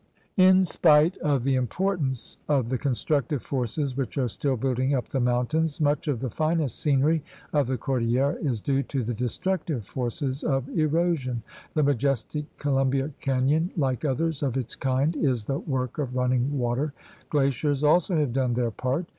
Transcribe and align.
In 0.37 0.65
spite 0.65 1.15
of 1.17 1.43
the 1.43 1.53
importance 1.53 2.37
of 2.47 2.69
the 2.69 2.77
constructive 2.79 3.43
forces 3.43 3.95
which 3.95 4.17
are 4.17 4.27
still 4.27 4.57
building 4.57 4.95
up 4.95 5.09
the 5.09 5.19
mountains, 5.19 5.79
much 5.79 6.07
of 6.07 6.21
the 6.21 6.29
finest 6.31 6.79
scenery 6.79 7.23
of 7.53 7.67
the 7.67 7.77
cordillera 7.77 8.33
is 8.43 8.61
due 8.61 8.81
to 8.81 9.03
the 9.03 9.13
destructive 9.13 9.85
forces 9.85 10.43
of 10.43 10.67
erosion. 10.69 11.43
The 11.75 11.83
majestic 11.83 12.45
Columbia 12.57 13.11
Canyon, 13.19 13.69
like 13.77 14.03
others 14.03 14.41
of 14.41 14.57
its 14.57 14.75
kind, 14.75 15.15
is 15.15 15.45
the 15.45 15.59
work 15.59 15.99
of 15.99 16.15
running 16.15 16.57
water. 16.57 16.93
Glaciers 17.29 17.83
also 17.83 18.17
have 18.17 18.33
done 18.33 18.55
their 18.55 18.71
part. 18.71 19.05